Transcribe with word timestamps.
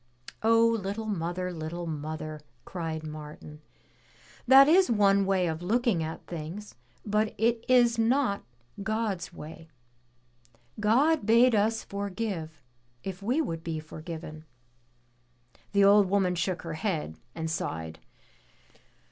"Oh, 0.41 0.65
little 0.67 1.05
mother, 1.05 1.53
little 1.53 1.85
mother," 1.85 2.41
cried 2.65 3.03
Martin, 3.05 3.61
"that 4.47 4.67
is 4.67 4.89
one 4.89 5.27
way 5.27 5.45
of 5.45 5.61
looking 5.61 6.01
at 6.01 6.25
things 6.25 6.73
but 7.05 7.35
it 7.37 7.63
is 7.67 7.99
not 7.99 8.41
God's 8.81 9.31
way. 9.31 9.69
God 10.79 11.27
bade 11.27 11.53
us 11.53 11.83
forgive 11.83 12.63
if 13.03 13.21
we 13.21 13.41
would 13.43 13.63
be 13.63 13.79
forgiven." 13.79 14.45
The 15.71 15.83
old 15.83 16.09
woman 16.09 16.33
shook 16.33 16.63
her 16.63 16.73
head 16.73 17.15
and 17.35 17.47
sighed. 17.47 17.99